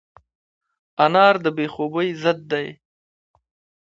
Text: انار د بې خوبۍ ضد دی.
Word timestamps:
انار 1.05 1.35
د 1.43 1.45
بې 1.57 1.65
خوبۍ 1.73 2.09
ضد 2.23 2.39
دی. 2.51 2.67